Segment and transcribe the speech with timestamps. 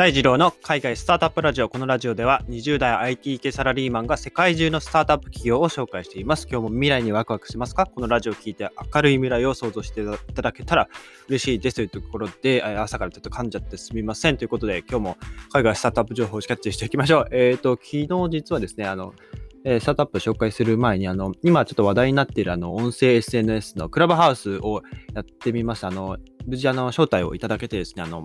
[0.00, 1.68] 大二郎の海外スタートアップラジオ。
[1.68, 6.48] このラジオでは20代 IT 系サラリーマンが世界中のスタートアップ企業を紹介しています。
[6.50, 7.84] 今日も未来にワクワクしますか？
[7.84, 10.88] このラジオを聞いて明るい未来を想像していただけたら
[11.28, 15.18] 嬉しいですというところで、朝からちょっと噛んじゃってすみませんということで、今日も
[15.52, 17.28] 海外スタートアップ情報をキャッチしていきましょう。
[17.30, 19.12] えっ、ー、と、昨日実はですね、あの
[19.64, 24.80] え、スタートアップ紹介する前に、あの、今ちょっと話題になっているあの、音声 SNS のクラブハウスを
[25.12, 25.88] やってみました。
[25.88, 28.24] あの、無事あの、招待をいただけてですね、あの、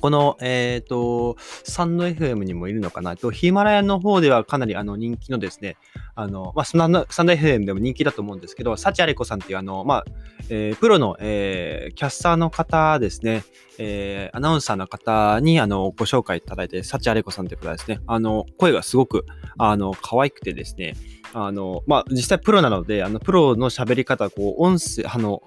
[0.00, 3.16] この、えっ、ー、と、サンド FM にもいるのかな？
[3.16, 5.76] と、ヒマラヤの方ではかなりあの人気のですね、
[6.14, 10.04] あの、まあ、サンド FM でも人気だと思うんですけど、サチアレコさんっていうあの、まあ、
[10.48, 13.44] えー、プロの、えー、キャスターの方ですね、
[13.78, 19.26] えー、アナウンサーの方にあのご紹介いただいて、サチアレコさんという方ですね、あの、声がすごく、
[19.58, 20.94] あの、可愛くてですね、
[21.32, 25.42] あの、まあ、実際プロなので、あの、プロの喋り方、こう、音声、あの、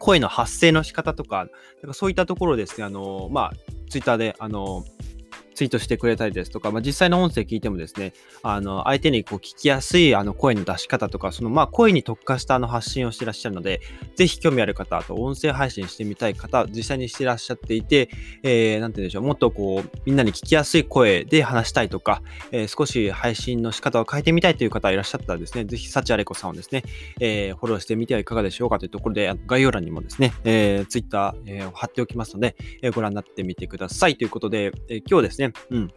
[0.00, 1.46] 声の発声の仕方とか、
[1.82, 3.52] なんかそういったところですね、あの、まあ、
[3.88, 4.84] ツイッターで、あの、
[5.60, 13.82] ツイートしてくれたりですとか、まあ、実際の音声聞いてもですね、あの、相手にこう聞きやすいあの声の出し方とか、そのまあ声に特化したあの発信をしてらっしゃるので、
[14.16, 18.08] ぜひ興味ある方、あと音声配信してみたい方、実際にしてらっしゃっていて、
[18.42, 26.84] えー、なんて言うんでしょう、もっとこう、みんなに聞きやすい声で話したいとか、えー、少し配信の仕方を変えてみたいという方いらっしゃったらですね、ぜひ、サチアレコさんをですね、
[27.20, 35.90] えー、フォローしてみてはいかがでしょうかというところで、概要欄にもですね、えー、ツイッター、えー、貼っておきますので、えー、ご覧になってみてくださいということで、えー、今日ですね、うん。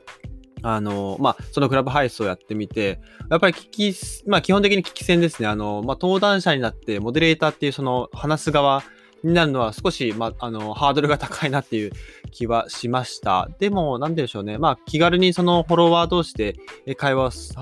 [0.63, 3.95] あの、まあ、そのクラブハウスをやってみて、やっぱり聞き、
[4.27, 5.47] まあ、基本的に聞き戦ですね。
[5.47, 8.81] あの、まあ、登壇者になって、モデレーターっていうその話す側
[9.23, 11.91] になるのは少し、まあ、あの、ハードルが高いなっていう
[12.31, 13.49] 気はしました。
[13.59, 14.57] でも、なんでしょうね。
[14.57, 16.55] まあ、気軽にそのフォロワー同士で
[16.95, 17.55] 会話を進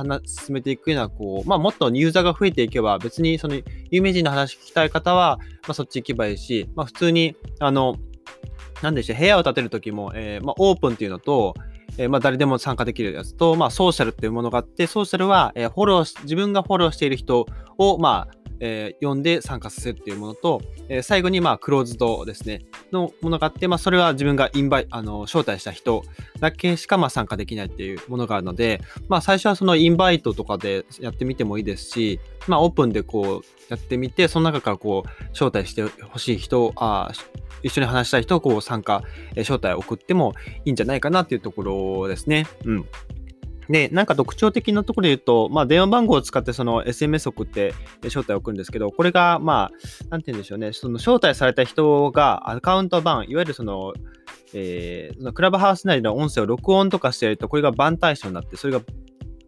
[0.49, 7.95] めていくような、こう、まあ、もっとユーザーが増えていけば、別にその有名人の話聞きたい方は、まあ、そっち行けばいいし、まあ、普通に、あの、
[8.83, 11.55] なんでしょう、部屋を建てるときも、えー、まあ、オープンっていうのと、
[11.97, 17.45] えー、まあ、誰でも参加できるやつと、まあ、ソーシャルっていうものがあって、ソーシャルは、え、フォロー自分がフォローしている人
[17.77, 26.03] を、まあ、えー、呼んで参加させるっていうものと、えー、最後に、まあ、クローズドですね、のものがあって、まあ、それは自分がインバイ、あの、招待した人
[26.39, 37.11] だけしか、まあ、参加できないっていうものがあるので、まあ、最初はそのインバイトとかでやってみてもいいですし、まあ、オープンでこう、やってみて、その中からこう、招待してほしい人、あ
[37.63, 39.03] 一緒に話したい人をこう参加、
[39.35, 40.33] え招待を送っても
[40.65, 42.47] いいんじゃないかなっていうところですね。
[42.65, 42.85] うん。
[43.69, 47.73] で、なんか特徴的なところで言うと、まあ、電話番号を使ってその SMS 送って
[48.03, 53.93] 招待を送るんですけど、これが、まあ、なんて言うんでしょうね、その招待された人がアカウント版、いわゆるその、
[54.53, 58.81] えー、そのクラブハウス内の音声を録音とかしていると、これがバン対象になって、それが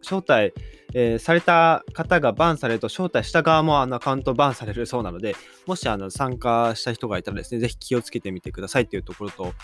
[0.00, 0.54] 招待、
[0.92, 5.34] えー、された方がバンされると、招待した側もあのアカウントバンされるそうなので、
[5.66, 9.54] もしあの参加した人がいたらですね、ぜひ気をつけてみてくださいというところと、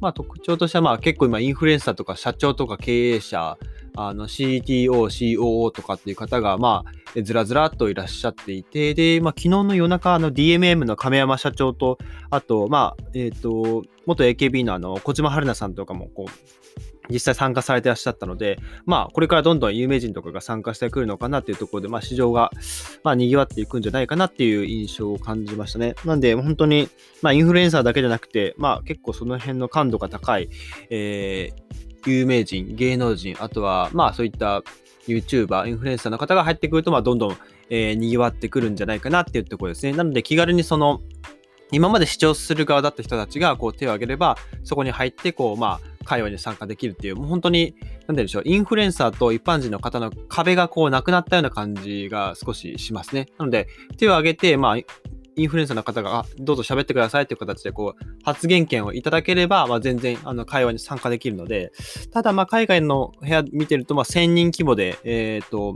[0.00, 3.56] まあ、特徴としてはまあ結構今インフルエンサーとか社長とか経営者、
[3.96, 6.84] CTO、COO とかっていう方が、ま
[7.16, 11.98] あ、ずらずらっといらっしゃっていて、で、まあ、昨日の夜中、あの DMM の亀山社長と、
[12.30, 22.50] あと、まあ、えっ、ー、と、元 AKB のあの小島春菜さんとかも、こう、実際参加されてらっしゃったので、まあ、これからどんどん有名人とかが参加してくるのかなっていうところで、まあ、市場が、
[23.02, 25.94] まあ、賑わっていくんじゃないかなっていう印象を感じましたね。
[26.04, 26.88] なんで、本当に、
[27.22, 30.48] まあ、インフルエンサーだけじゃなくて、まあ、結構その辺の感度が高い、
[30.90, 34.62] えー、有名人、芸能人、あとは、まあ、そういった
[35.06, 37.36] YouTuber、インフルエンサーの方が入ってくると、まあ、どんどん、
[37.70, 39.92] えー、賑わってくるんじゃないかなっていうところですね。
[39.92, 41.00] なので、気軽にその、
[41.72, 47.74] 今まで視聴する側だった人たちがこう手を挙げれば、そこに入って、こう、まあ、会話に参加できるっていう、もう本当に、
[48.06, 53.28] なんでしょう、インフルエンサーと一般人の方の壁がこうなくなったような感じが少ししますね。
[53.38, 54.76] なので、手を挙げて、まあ、
[55.36, 61.72] インフルエンサーの方が、どうぞ喋ってくださいという形で、こう、発言権をいただければ、まあ、全然、あの、会話に参加できるので、
[62.12, 65.74] ただ、まあ、海外の部屋見てると、まあ、1000人規模で、えっ、ー、と、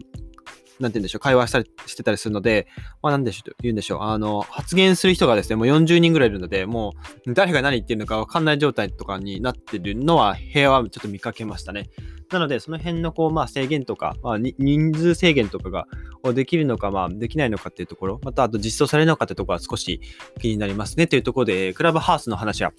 [0.80, 2.66] なんて言うんでしょう、会話したりしてたりするので、
[3.02, 6.94] まあ、なんでしょう、言うんでしょう、あの、発言する人がですね、もう40人ぐらいいるので、も
[7.26, 11.90] う、誰が何言ってるのか分かんない状態とかになってるのは、部屋はちょっと見かけましたね。
[12.30, 15.86] なので、その辺のこう、まあ、制限とか、まあ、人数制限とかが
[16.34, 20.00] できるのか、まあ、できないのかっていうところ、また、あと実装されるのかっていうところは少し
[20.40, 21.06] 気になりますね。
[21.06, 22.72] というところで、クラブハウスの話は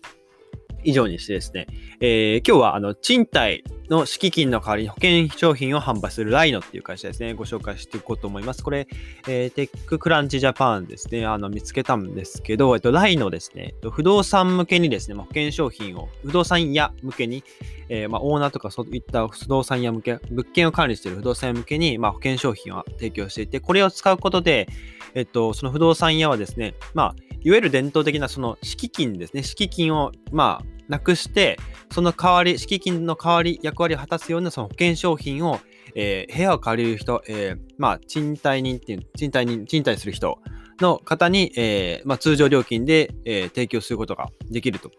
[0.83, 1.67] 以上にしてですね、
[1.99, 8.63] えー、今日はあの賃貸の敷金の代わりに保険商品を販売する Rhino っていう会社ですね、ご紹介していこうと思います。
[8.63, 8.87] これ、
[9.27, 17.43] えー、 TechCrunch Japan ですね、あの見つけたんですけど、えっと、 Rhino ですね、不動産向けにですね、保険商品を、不動産屋向けに、
[17.89, 24.67] えー、まあ、オーナーとかそういった不動産屋向け、物件を管理している不動産屋向けに、まあ、保険商品を提供していて、これを使うことで、
[25.15, 31.57] えっと、その不動産屋はですね、まあ、いわゆる伝統的なその敷金ですね、敷金を、まあ、なくして、
[31.91, 35.59] その代わり、敷金の代わり、役割を果たすようなその保険商品を、
[35.95, 40.39] えー、部屋を借りる人、えー、まあ、賃貸人っていう、賃貸人、賃貸する人
[40.81, 44.91] の方に、えー、まあ、通常料金で、え提供することができると。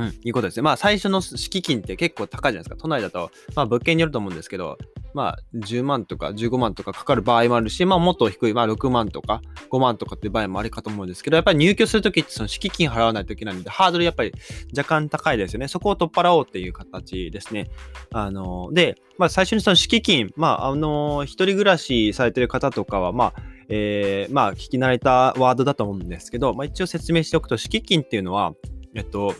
[0.00, 0.62] うん、いうことですね。
[0.62, 2.76] まあ、最初の敷金って結構高いじゃないですか。
[2.80, 4.78] 都内だと、まあ、物件によると思うんですけど、
[5.12, 14.32] まあ、10万とか15万とかかかる場合もあるし、まあ、もっと低い、まあ、6万とか5万とかっていう場合もあるかと思うんですけど、やっぱり入居するときってその敷金払わないといけないので、ハードルやっぱり
[14.74, 15.68] 若干高いですよね。
[15.68, 17.68] そこを取っ払おうっていう形ですね。
[18.12, 28.52] あの、で、まあ、最初にその敷金、まあ、あの、一人暮らしされてる方とかは、まあ、えー、まあ、聞き慣れたワードだと思うんですけど、まあ、一応説明しておくと、敷金っていうのは、
[28.94, 29.34] えっと、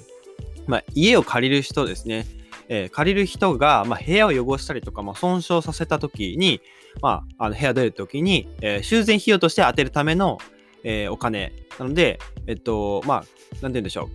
[0.66, 2.26] まあ、家を借りる人ですね。
[2.68, 6.60] えー、借りる人が、まあ、部屋を汚したりとか、まあ、損傷させた時に、
[7.02, 10.38] まあ、あの部屋出る時に、えー、修繕費用として当てるための、
[10.84, 14.08] えー、お金なので、えっと、まあ、なんて言うんでしょう。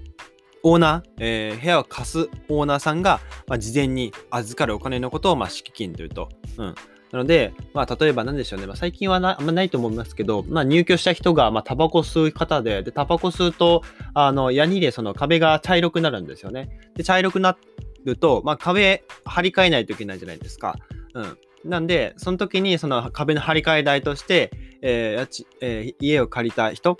[0.63, 6.29] オーナー、えー、部屋を貸すオーナーさんが、まあ、事前に預かるお金のことを、まあ、敷金というと。
[6.57, 6.75] うん。
[7.15, 8.67] なので、まあ、例えば何でしょうね。
[8.67, 13.83] まあ、最近はあんまないと思いますけど、まあ、入居した人が、まあ、タバコ吸う方で、で、タバコ吸うと、
[14.13, 16.77] あの、ヤニでその壁が茶色くなるんですよね。
[16.93, 17.55] で、茶色くな
[18.03, 20.75] ると、まあ、壁張り替えないといけないじゃないですか。
[21.13, 21.37] うん。
[21.63, 24.51] なんで、その時にその壁の張り替え代として、
[24.81, 26.97] えーえー、家を借りた人、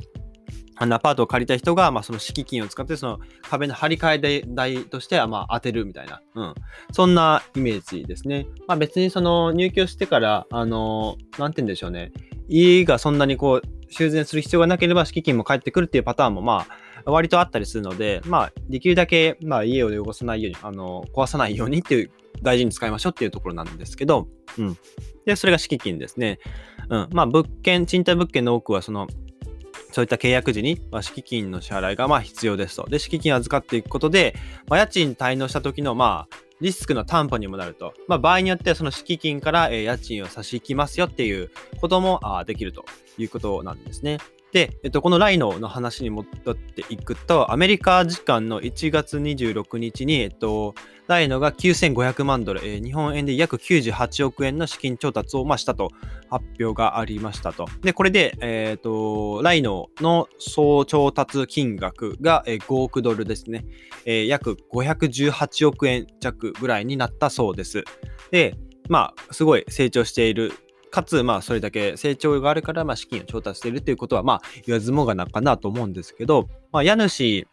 [0.77, 6.55] あのアパートを借りた人が、まあ、その敷金を使って、その壁の張り替え代としては、まあ、当てるみたいな、うん。
[6.91, 8.47] そんなイメージですね。
[8.67, 12.11] まあ、別にその入居してから、あのー、なんて言うんでしょうね。
[12.47, 16.65] 家がそんなにこう、修繕する必要がなければ敷金も返ってくるっていうパターンも、ま
[17.05, 22.11] あ、割とあったりするので、まあ、できるだけ、まあ、家を汚さないように、あの、壊さないようにっていう、
[22.41, 24.77] 大事に使いましょうっていうところなんですけど、うん。
[25.25, 26.39] で、それが敷金ですね。
[26.89, 27.07] うん。
[27.11, 29.07] まあ、物件、賃貸物件の多くは、その、
[29.91, 32.85] そういった契約時に、まあ、敷金の支払いがま必要ですと。
[32.87, 34.35] で、敷金を預かっていくことで、
[34.67, 37.93] まあ、家賃滞納した時の、まあ、リスクの担保にもなると。
[38.07, 41.51] まあ、場合によってはその敷金から、え、家賃を差し引きますよっていう
[41.81, 42.85] こともあできると
[43.17, 44.19] いうことなんですね。
[44.55, 50.75] で、えっと、このライノの話に戻っていくと、アメリカ時間の1月26日に、えっと、
[51.07, 55.89] ライノが9500万ドル、えー、日本円で約98億円の資金調達を、まあ、したと
[56.29, 57.67] 発表がありましたと。
[57.81, 63.65] で、これで、えっ、と、ライノの総調達金額が、えー、5億ドルですね、
[64.05, 67.83] えー、約518億円弱ぐらいになったそうです。
[68.31, 68.55] で、
[68.89, 70.53] まあ、すごい成長している
[70.95, 77.45] かつ、まあ、それだけ成長があるから、まあ、資金を調達しているということは、まあ、言わずもがなかなと思うんですけど、まあ、家主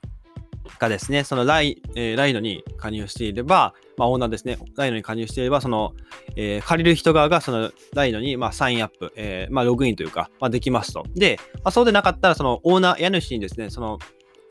[0.79, 5.93] がですね、そのライ,、えー、ライノに加入していれば、まあ、オーナーですね、ライノに加入していれば、その、
[6.37, 11.05] えー、借りる人側がそのライノに、まあ、サインアップ、えー、まあ、ログインというか、まあ、できますと。
[11.15, 13.99] で、まあ、そうでなかったら、そのオーナー、家主にですね、その、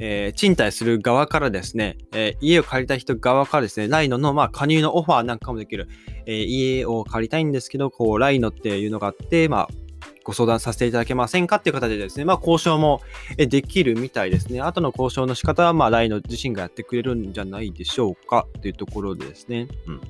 [0.03, 5.87] えー、賃貸する側からですね、えー、家を借りた人側からですね、ライノの、まあ、加入のオファーなんかもできる。
[6.25, 9.67] えー、家を借りたいんですけど、こう、ライノっていうのがあって、まあ、
[10.23, 13.01] ご相談させていただけませんかっていう形でですね、まあ、交渉も
[13.37, 14.61] できるみたいですね。
[14.61, 19.67] 後の交渉の仕方は、まあ、ライノ自身がやってくれるんじゃないでしょうかというところでですね。
[19.87, 20.01] うん。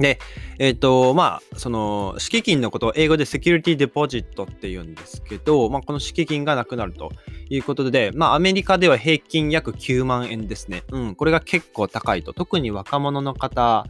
[0.00, 0.18] で、
[0.58, 7.12] えっ、ー、と、まあ、その、敷金のことを英語でセキュリティデポジットって言うんですけど、まあ、この敷金がなくなると
[7.50, 10.84] いうことで、まあ、アメリカでは平均約9万円ですね。
[10.90, 12.32] うん、これが結構高いと。
[12.32, 13.86] 特に若者の方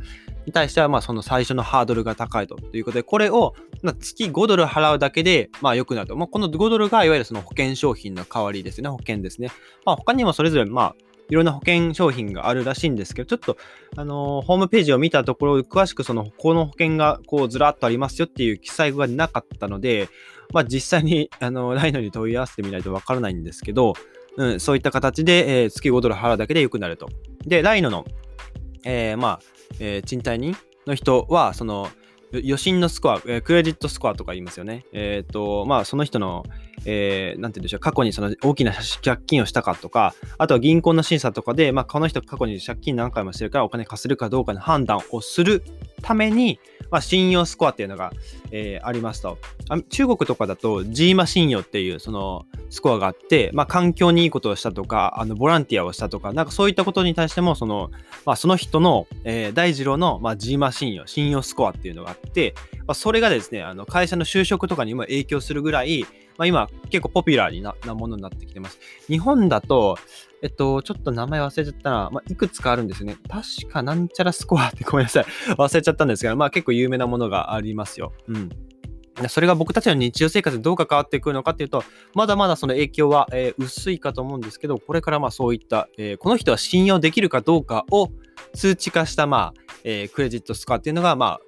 [0.51, 6.17] に対しては、まあ、その最初のハードルが高いということで、これを、ま、月5ドル払うだけで、まあ、良くなると。
[6.17, 8.89] まあ、この5ドルが、いわゆるその保険商品の代わりですね。
[8.89, 9.51] 保険ですね。
[9.87, 10.95] まあ、他にもそれぞれ、まあ、
[11.31, 13.57] いろんな保険商品があるらしいんですけど、ちょっと、
[13.97, 20.09] あのー、ホームページを見たところ、詳しくその、この保険がこうずらっとありますよっていう記載がなかったので、
[20.53, 23.95] まあ実際に、あの、ライノに問い合わせてみないとわからないんですけど、
[24.37, 27.09] うん、そういった形で、えー、月5ドル払うだけで良くなると。
[27.47, 28.05] で、ライノの、
[28.85, 29.41] えー、まあ、
[29.79, 31.89] えー、賃貸人の人は、その、
[32.33, 34.85] 余震のスコア、えー、クレジットスコアとか言いますよね。
[34.93, 36.45] えっ、ー、と、まあ、その人の、
[36.85, 45.63] えー、なんて言うんでしょう、過去にその大きな借金をしたかとか、あとは銀行の審査とかで、まあ、この人過去に借金何回もしてるからお金貸せるかどうかの判断をする
[46.03, 46.61] ために、
[46.91, 48.13] まあ、信用スコアっていうのが、
[48.51, 49.39] えー、ありますと。
[49.91, 57.91] 中国とかだと G マ信用っていうそのスコアがあって、まあ、環境にいいことをしたとか、あのボランティアをしたとか、なんかそういったことに対しても、その、
[58.25, 62.20] まあ、その人の、えー、大二郎の、まあ、G マ信用、信用スコアっていうのがあって、
[62.87, 66.05] まあ、それがですね、あの会社の就職とかにも影響するぐらい、
[66.39, 68.79] まあ、今結構ポピュラーななものになってきてます。
[69.09, 69.99] 日本だと、
[70.43, 72.11] えっと、ちょっと名前忘れちゃったな。
[72.11, 73.17] まあ、いくつかあるんですよね。
[73.29, 75.25] 確かなんちゃらスコアってごめんなさい。
[75.57, 78.13] 忘れちゃったんですけど、まあ結構有名なものがありますよ。
[78.29, 78.49] うん。
[79.29, 81.85] それが僕たちの日常生活でどう関わってくるのかっていうと、
[82.15, 88.09] まだまだその影響は、えー、薄いかと思うんですけど、これからまあそういった、えー、この人は信用できるかどうかを
[88.55, 91.41] 数値化した、まあえー、クレジットスコアっていうのが、まあ、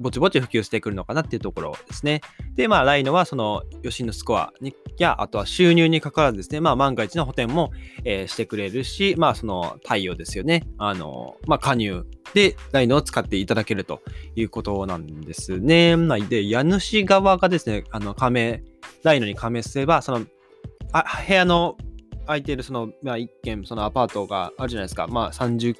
[0.00, 2.22] ぼちぼち普及してくるのかなっていうところですね。
[2.54, 7.70] で、まあ、ライノはその余震のスコアにや、あとは収入に関わらずですね、まあ、万が一の補填も、
[8.04, 10.66] えー、してくれるし、まあ、その対応ですよね。
[10.78, 12.04] あの、まあ、加入
[12.34, 14.02] で、ライノを使っていただけると
[14.36, 15.96] いうことなんですね。
[15.96, 18.62] まあ、で、家主側がですね、あの、加盟、
[19.02, 20.24] ライノに加盟すれば、その、
[20.92, 21.76] あ部屋の
[22.26, 25.06] 空いているその、まあ、一軒、そのアパートがあるじゃないですか。
[25.06, 25.74] まあ、30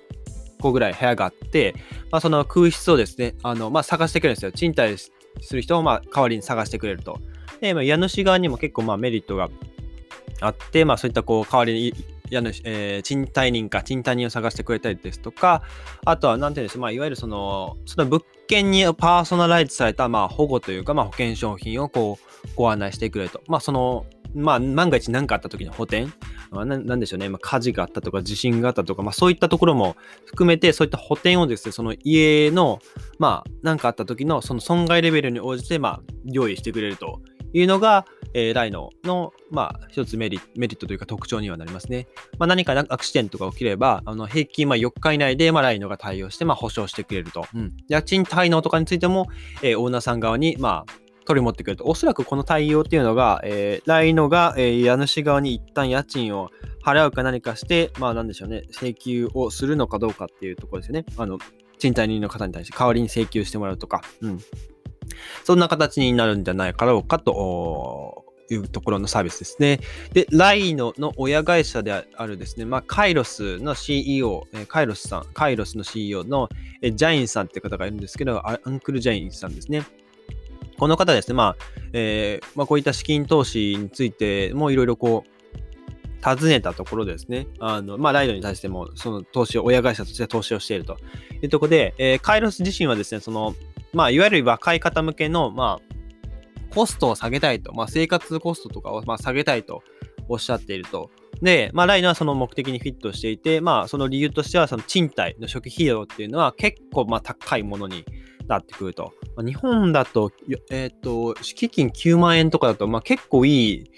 [0.61, 1.75] 個ぐらい部屋があって、
[2.11, 4.53] まあ、その空室をですね、あの、まあ、探してくれるんですよ。
[4.53, 4.97] 賃貸
[5.41, 7.19] する人を、まあ、代わりに探してくれると。
[7.61, 9.49] で、まあ、家主側にも結構、まあ、メリットが
[10.41, 11.95] あって、まあ、そういった、こう、代わりに、
[12.31, 15.63] 家主、えー、賃貸人か、賃貸人を探してくれたりですとか、
[16.05, 23.43] あとは、なんていうんですか、まあ、いわゆるその、その物件にパーソナライズされた、まあ、保護というか、まあ、保険商品をこう、ご案内してくれると。
[23.49, 26.11] まあ、その、まあ、万が一何かあった時の補填、
[26.51, 29.97] まあ、なんでしょうね、まあ、火事があったとか地震があったとか、まあ、そういったところも
[30.27, 32.81] 含めて、そういった補填をですね、その家の、
[33.19, 37.21] まあ、何かあった時のその損害レベルに応じて、まあ、用意してくれると
[37.53, 42.07] いうのが、えー、ライノの、まあ、一つメリメリットというか特徴にはなりますね。
[42.39, 47.47] まあ、何かアクシデントが起きれば、あの平均まあ4日以内で、まあ、ライノが対応して、まあ、保証してくれると。
[47.55, 49.27] うん、家賃滞納とかについても、
[49.63, 50.93] えー、オーナーさん側に、まあ、
[51.31, 51.85] 取り持ってくると。
[51.85, 56.51] おそらくこの対応っていうのが、えー、ライノが、えー、家主側に一旦家賃を
[56.85, 61.05] 払うか何かして、まあなんでしょうね、請求をするのかどうかっていうところですよね。
[61.17, 61.39] あの、
[61.79, 64.41] 賃貸人の方に対して代わりに請求してもらうとか、うん。
[65.45, 69.79] そんな形になるんじゃないかろうかというところのサービスですね。
[70.13, 76.49] で、ライノの親会社であるですね、まあ、カイロスの CEO、カイロスさん、カイロスの CEO の
[76.83, 79.85] ジャインさんって方がいるんですけど、アンクル・ジャインさんですね。
[80.81, 81.57] この方ですね、まあ、
[81.93, 85.31] えー、まあ、こういった資金投資についてもいろいろこう、
[86.23, 90.97] 尋ねたところですね、あの、まあ、ライドに対しても、その投資を、親会社として投資をしていると。
[91.43, 93.55] いうところで、えー、カイロス自身はですね、その、
[93.93, 99.83] まあ、いわゆる若い方向けの、まあ、コストを下げたいと、まあ、生活コストとかを、まあ、下げたいと
[100.29, 101.11] おっしゃっていると。
[101.43, 108.07] で、まあ、ライドはその目的にフィットしていて、まあ、その理由としては、その賃貸の初期費用っていうのは結構、まあ、高いものに
[108.51, 109.13] なってくると。
[109.37, 110.33] まあ、日本だと、
[110.71, 113.91] えっ、ー、と、敷金9万円とかだと、まあ、結構いい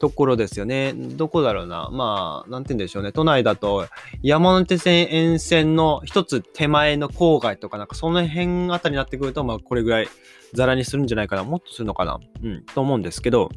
[0.00, 0.92] ところですよね。
[0.94, 1.88] どこだろうな。
[1.90, 3.12] まあ、なんて言うんでしょうね。
[3.12, 3.86] 都内だと、
[4.22, 10.08] 山手線沿線の一つ手前の郊外とか、なんかその辺あたりになってくると、まあ、これぐらい
[10.52, 11.44] ザラにするんじゃないかな。
[11.44, 12.20] もっとするのかな。
[12.42, 13.50] うん、と思うんですけど、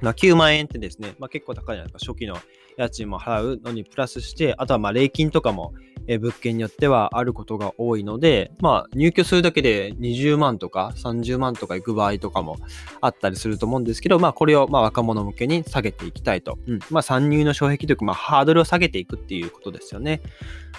[0.00, 2.12] まあ、9万円ってですね、まあ、結構高いじゃないですか。
[2.12, 2.38] 初期の
[2.76, 5.74] 家賃も払うのにプラスして、あとはまあ礼金とかも
[6.08, 12.56] え物件によってはあることが多いので、まあ、入居するだけで20万とか30万とか行く場合とかも
[13.00, 16.58] あったりすると思うんですけど、まあ、これをま若者向けに下げていきたいと。
[16.66, 16.78] うん。
[16.90, 20.22] まあ、参入の障壁というか、まあ、ハードルを下げていくっていうことですよね。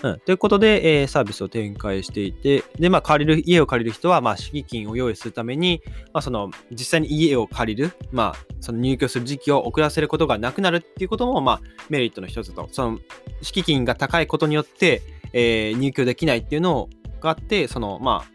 [0.04, 0.20] うん。
[0.20, 5.82] ということで、えー、サービスを展開していて、で、まあ、借りる、家を借りる人は、まあ、敷金を用意するために、
[6.14, 12.70] まあ、その、実際に家を借りる、まあ、その入居する時期を遅らせることがなくなるっていうことも、まあ、メリットの一つと。
[12.72, 13.00] その、
[13.42, 15.02] 敷金が高いことによって、
[15.34, 18.32] えー、入居できないっていうのがあって、その、まあ、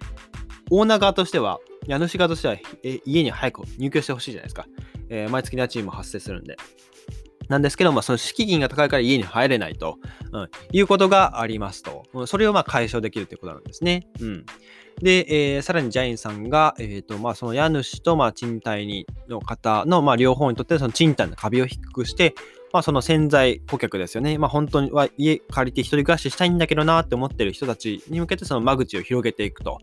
[0.70, 4.66] オーナー側としては、家主側としては、え家に早く入居してほしいじゃないですか。
[5.08, 6.56] えー、毎月家賃も発生するんで。
[7.48, 9.98] なんですけど、まあ、その敷金が高いから家に入れないと、
[10.32, 12.04] うん、いうことがありますと。
[12.14, 14.08] うん、それをまあ解消できるということなんですね。
[14.20, 14.46] うん。
[15.02, 22.34] で、えー、さらにジャインさんが、えーとまあ、その家主とまあ賃貸にの方のまあ両方にとってその賃貸の壁を低くして、
[22.72, 24.38] まあその潜在顧客ですよね。
[24.38, 29.78] まあ本当には家借りて一人暮らししたいんだけどなって思ってる人たちに向けてその間口を広げていくと。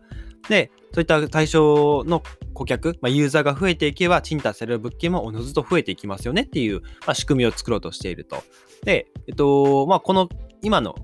[0.48, 2.22] で、そういった対象の
[2.54, 8.42] 顧客、まあ、ユーザーが増えていけば、賃貸される物件もおのずと増えていきますよねっていう、まあ、仕組みを作ろうとしていると。
[8.84, 10.28] で、えっと、まあこの
[10.62, 10.94] 今の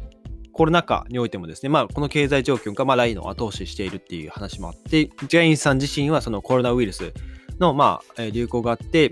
[0.52, 7.12] コロナ禍においてもですね、まあ、この経済状況がまあラインを後押ししているっていう話もあって、ジャインさん自身はそのコロナウイルス
[7.60, 9.10] のまあ流行があって、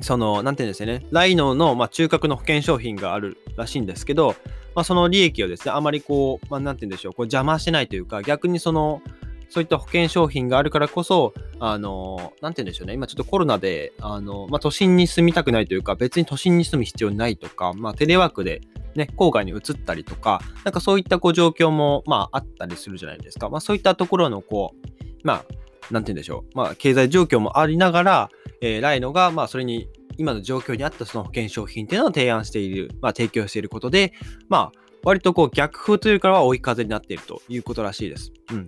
[0.00, 4.34] その、なんていうんですよね、ライノの、まあ、中核の保険商品があるらしいんですけど、
[4.74, 9.02] まあ、その利益をですね、あまりこう、まあ、なんていうんでしょう、こう邪魔してないというか、逆にその、
[9.50, 18.60] そういった保険商品があるからこそ、あの、なんて言うんでしょうね、今ちょっとコロナで、あの、まあ、都心に住みたくないというか、別に都心に住む必要ないとか、まあ、テレワークで
[18.94, 23.48] ね、郊外に移ったりとか、なんかそういったこう状況も、まあ、あったりするじゃないですか。
[23.48, 24.86] まあ、そういったところの、こう、
[25.24, 25.44] まあ、
[25.90, 28.30] なんて言うんでしょう、まあ、経済状況もありながら、
[28.60, 34.12] えー、ライノが、まあ、それに今の状況に合ったその保険商品っていうのを提案している、まあ、提供していることで、
[34.48, 38.32] まあ、割とこう逆風というかは追い風になっているということらしいです。
[38.52, 38.66] うん。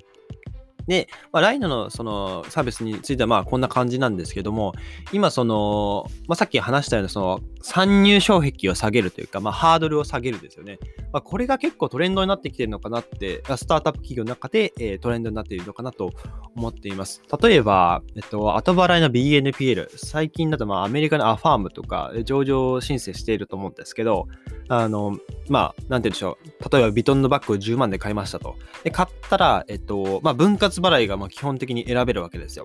[0.87, 4.73] で、まあ、ライノのそのサービスについてはまあこんな感じなんですけども、
[5.13, 10.79] 今その、まあ、さっき話したようなその参入障壁を下げるというか、まあ、ハードルを下げるですよね。
[11.13, 16.11] まあ、これが結構トレンドになってきてるのかなって、スタートアップ企業の中で、えー、トレンドになっているのかなと
[16.57, 17.23] 思っています。
[17.43, 24.27] 例えば、えっと、後払いの BNPL、最近だとまあアメリカのアファームとか上場申請していると思うんですけど、
[24.69, 26.71] あの、まあ、なんて言うんでしょう。
[26.73, 28.57] 例えばビトンのバッグを10万で買いましたと。
[28.85, 32.65] で、買ったら、えっと、まあ、分割払いがまあ基本的に選べるわけですよ。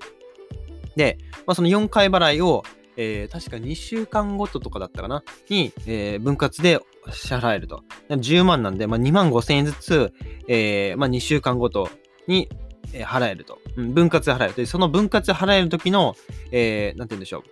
[0.96, 2.64] で、まあ、その4回払いを、
[2.98, 5.24] えー、確か2週間ごととかだったかな？
[5.50, 6.80] に、えー、分割で
[7.12, 7.84] 支払えると。
[8.10, 10.14] 10万なんで、まあ、2万5千円ずつ、
[10.48, 11.90] えーまあ、2週間ごと
[12.28, 12.50] に、
[12.94, 13.60] 払えると。
[13.76, 14.54] うん、分割で払える。
[14.56, 16.16] で、その分割で払える時の、
[16.52, 17.44] えー、なんて言うんでしょう。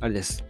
[0.00, 0.44] あれです。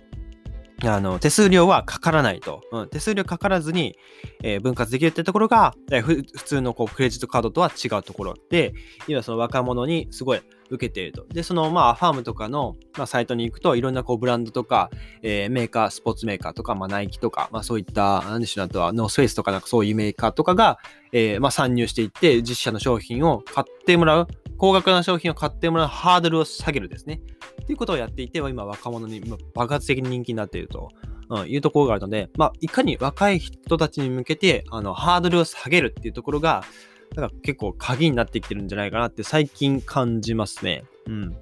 [0.85, 2.63] あの、手数料はかからないと。
[2.73, 3.97] うん、手数料かからずに、
[4.43, 8.75] えー、分割できるってところが、えー、普通のこうクレジットカードとは違うところで、
[9.07, 11.27] 今その若者にすごい受けていると。
[11.29, 14.91] で、そのまあファームとかの、まあ、サイトに行くといろんなこうブランドとか、
[15.23, 20.79] えー、メーカー、スポーツメーカーとか、まあ、ナイキとか、まあそういった、なんでしょう、あとはノースフェイスとかなんかそういうメーカーとかが、
[21.13, 27.21] えー、まあ参入していって実写の商品を買ってもらう、高額な商品を買ってもらうハードルを下げるですね。
[27.73, 29.23] ていうことをやっていて、今若者に
[29.55, 30.91] 爆発的に人気になっていると。
[31.31, 36.63] うん、いうところがあるので、まあ、いかに若い人たちに向けて、あの、ハードルを下げるっていうところが、
[37.17, 40.85] なんか結構鍵になってきてるんじゃないかなって最近感じますね。
[41.07, 41.37] うん。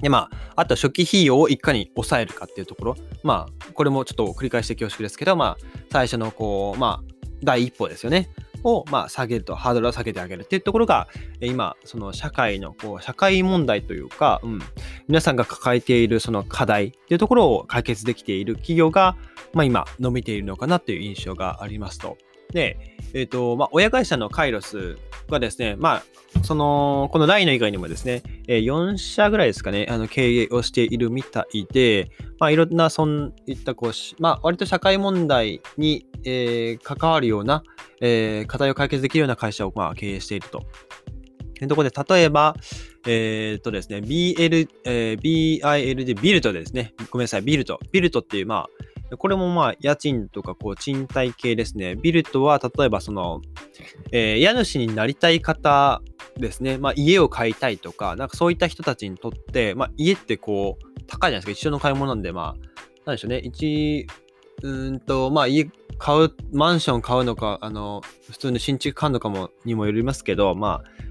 [0.00, 2.94] で、まあ、あと初期費用をいかに抑えるかっていうところ。
[3.24, 8.30] まあ、これもちょっと繰り返して恐縮ですけど、まあ、最初のこう、まあ、第一歩ですよね。
[8.64, 11.08] を、まあ、下げると、ハードルを下げてあげるっていうところが、
[11.40, 14.60] 今、その社会の、こう、社会問題というか、うん、
[15.08, 19.16] 皆さんが抱えているその課題っていうところを解決できている企業が、
[19.52, 22.16] まあ、今、伸びているのかなという印象がありますと。
[22.52, 22.78] で、
[23.14, 26.02] えっ、ー、と、まあ、親会社のカイロスがですね、まあ、
[26.44, 37.62] その、このライノ以外にもですね、えー、4社ぐらいですかね、あの経営をしているみたいで、まあ、いろんな、そういったこう、まあ、割と社会問題に、えー、関わるような、
[38.00, 40.62] えー、課題を解決できるような会社を、まあ、経営していると。
[41.60, 42.56] というところで、例えば、
[43.06, 46.94] えー、っとですね、BL、えー、BIL でビルトですね。
[47.10, 47.78] ごめんなさい、ビルト。
[47.92, 48.68] ビルトっていう、まあ、
[49.16, 51.96] これもまあ、家賃とか、こう、賃貸系ですね。
[51.96, 53.40] ビルトは、例えば、その、
[54.12, 56.02] えー、家主になりたい方
[56.36, 56.78] ですね。
[56.78, 61.50] まあ、家を買いたいとか、なんかそういった人たちにとって、まあ、家ってこう、高いじゃないですか。
[61.52, 63.38] 一緒の買い物なんで、まあ、なんでしょうね。
[63.38, 64.06] 一、
[64.62, 65.68] うんと、まあ、家
[65.98, 71.10] 買う、マンション買うのか、あの、普通の新築買うのかも、にもよりますけど、まあ、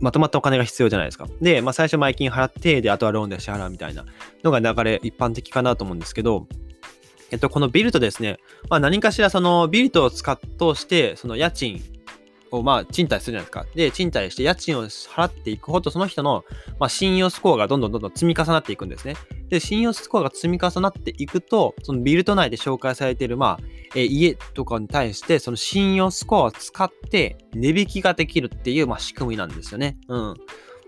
[0.00, 1.26] まとまったお金が必要じゃないですか。
[1.40, 4.04] で、まあ、最初前金払って、で、あとはローンで支払うみたいな
[4.44, 6.46] のが流れ、一般的かなと思うんですけど、
[7.30, 8.38] えっと、このビルトですね、
[8.70, 11.82] まあ、何かしらそのビルトを使っとして、その家賃
[12.50, 13.66] をまあ賃貸するじゃないですか。
[13.74, 16.44] で、賃貸して家賃を払っていくほど、その人の、
[16.78, 19.14] まあ、信用スコアがどんどんどんどん積み重なっていくんですね。
[19.48, 23.64] で、信用スコアが積み重なっていくと、そのビルト内で紹介されている、まあ、
[23.94, 29.98] え、家とかに対して、その信用スコアを使って値引きができるっていう、まあ、仕組みなんですよね。
[30.08, 30.34] うん。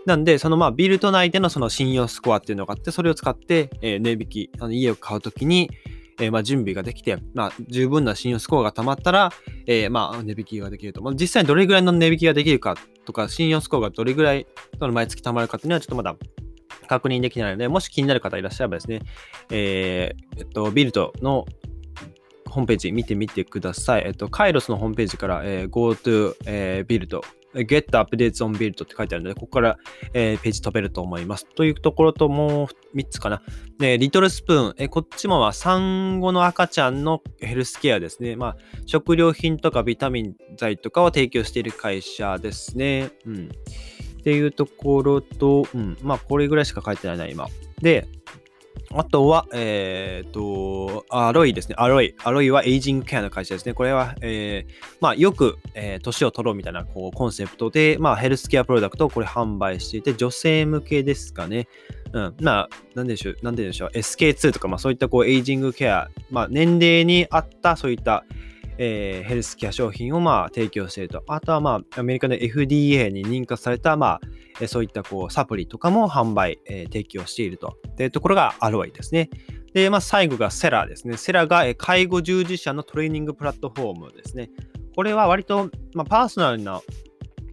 [0.07, 5.69] なんで、そのまあビルト内でのその信用スコアっていうのがあって、それを使って、えー、値引き、あの家を買うときに、
[6.19, 9.33] えー、まあ、準備ができて、まあ、十分な信用スコアが溜まったら、
[9.67, 11.03] えー、まあ、値引きができると。
[11.03, 14.47] まあ、実際にどれぐらいの値引きができるかとか、信用スコアがどれぐらい
[14.79, 16.17] 毎月溜まるかっていうのはちょっとまだ
[16.89, 19.01] 確認できないので、もし気になる方いらっしゃればですね、
[19.51, 21.47] えー、えっと、ビルトの
[22.49, 24.03] ホームページ見てみてください。
[24.07, 27.23] えっと、カイロスのホームページから、えー、Go to、えー、ビルト
[27.55, 29.79] Get Updates on Build って書いてあるので、ここから、
[30.15, 31.47] えー、ページ飛べると思います。
[31.47, 33.43] というところと、もう3つかな。
[33.79, 38.37] で、リトルスプーン、え、こっちもは産後の赤ちゃんのヘルスケアですね。
[38.37, 43.11] まあ、食料品とかビタミン剤とかを提供している会社ですね。
[43.27, 43.49] うん。
[44.21, 45.97] っていうところと、うん。
[46.03, 47.49] まあ、これぐらいしか書いてないな、今。
[47.81, 48.07] で、
[48.93, 51.77] あとは、えっ、ー、と、アロイですね。
[51.79, 52.15] アロイ。
[52.25, 53.73] アロイはエイジングケアの会社ですね。
[53.73, 61.69] これは、えー、まあ、よく、えー、年を取ろうみたいな、こう、コンセプトで、まあ、ヘルスケアプロダクトをこれ販売していて、女性向けですかね。
[62.13, 62.37] うん。
[62.41, 63.91] まあ、なんでしょう、なんでしょう。
[63.91, 68.25] SK2 とか、まあ、そういった、こう、エイジングケア、まあ、年齢に合った、そういった、
[68.83, 71.23] えー、ヘルスケア商品をまあ提供していると。
[71.29, 74.21] あとはまあアメリカの FDA に認可されたま
[74.59, 77.77] あそういったこうサプリとかも販売、えー、提供していると。
[77.99, 79.29] いうところがアロイですね。
[79.75, 81.19] で、まあ最後がセラーですね。
[81.19, 84.51] セラが介護従事者のトレーニングプラットフォームですね。
[84.97, 86.81] これは割と、まあ、パーソナルな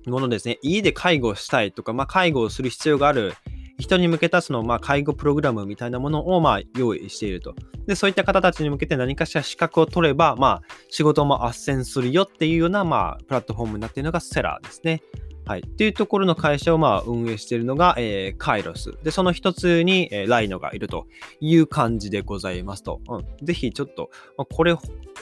[0.06, 0.60] ものですね。
[0.62, 3.34] 家で介護したいとか、まあ、介護をする必要がある
[3.78, 7.56] 人に向けたその、まあ、介護プログラムみたいなものを、まあ、用意していると。
[7.86, 15.02] で、そういった方たちに向けて何かしら資格を取れば、まあ、仕事も斡旋するよっていうような、まあ、プラットフォームになっているのがセラーですね。
[15.48, 15.60] はい。
[15.62, 18.92] っていうところの会社をまあ運営しているのが、えー、カイロス。
[19.02, 21.08] で、その一つに、えー、ライノがいると
[21.40, 23.00] いう感じでございますと。
[23.08, 23.46] うん。
[23.46, 24.76] ぜひちょっと、まあ、これ、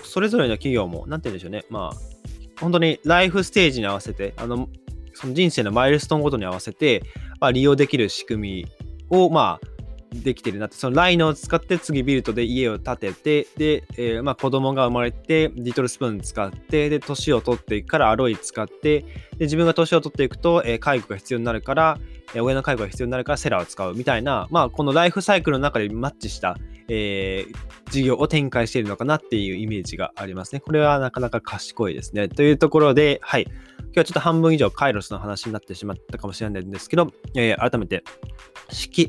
[0.03, 1.65] それぞれの企業も、なんて言うんでしょうね。
[1.69, 4.67] まあ、本当にライフステージに合わせて、あの、
[5.15, 7.03] その人生のマイルストーンごとに合わせて、
[7.39, 8.67] まあ、利用できる仕組み
[9.09, 9.75] を、まあ、
[10.23, 19.07] できてるなって、そのライノを使って次ビルトで家を建てて、で、えー、まあ子供が生まれて、リトルスプーン使って、で、年を取っていくからアロイ使って、で、
[19.41, 21.97] 自分が年を取っていくと、えー、介護が必要になるから、
[22.33, 30.61] えー、親の介護が必要になるからセラーを使うみたいな、まあこのライフサイクルの中でマッチした、えー、事業を展開しているのかなっていうイメージがありますね。
[30.61, 32.29] これはなかなか賢いですね。
[32.29, 33.47] というところで、はい。
[33.95, 38.03] 今日はちょっと半分以上カイロスの話になってしまったかもしれないんですけど、えー、改めて、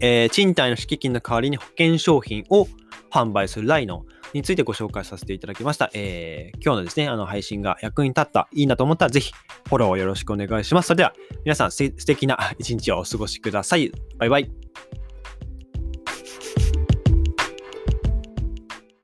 [0.00, 2.68] えー、賃貸の敷金の代わりに保険商品を
[3.10, 5.90] 販売するライノについてご紹介させていただきました。
[5.92, 9.32] えー、今日のですね、あの配信が役に立った、いいなと思ったらぜひ
[9.68, 10.86] フォローをよろしくお願いします。
[10.86, 13.90] それでは皆さん素敵な一日をお過ごしください。
[14.18, 14.50] バイバイ。